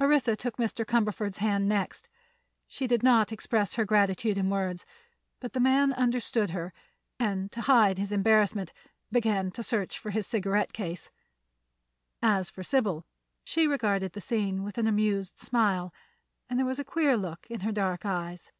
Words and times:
Orissa 0.00 0.34
took 0.34 0.56
Mr. 0.56 0.84
Cumberford's 0.84 1.38
hand 1.38 1.68
next. 1.68 2.08
She 2.66 2.88
did 2.88 3.04
not 3.04 3.30
express 3.30 3.74
her 3.74 3.84
gratitude 3.84 4.36
in 4.36 4.50
words, 4.50 4.84
but 5.38 5.52
the 5.52 5.60
man 5.60 5.92
understood 5.92 6.50
her 6.50 6.72
and 7.20 7.52
to 7.52 7.60
hide 7.60 7.96
his 7.96 8.10
embarrassment 8.10 8.72
began 9.12 9.52
to 9.52 9.62
search 9.62 9.96
for 9.96 10.10
his 10.10 10.26
cigarette 10.26 10.72
case. 10.72 11.12
As 12.20 12.50
for 12.50 12.64
Sybil, 12.64 13.06
she 13.44 13.68
regarded 13.68 14.14
the 14.14 14.20
scene 14.20 14.64
with 14.64 14.78
an 14.78 14.88
amused 14.88 15.38
smile, 15.38 15.94
and 16.50 16.58
there 16.58 16.66
was 16.66 16.80
a 16.80 16.84
queer 16.84 17.16
look 17.16 17.46
in 17.48 17.60
her 17.60 17.70
dark 17.70 18.04
eyes. 18.04 18.50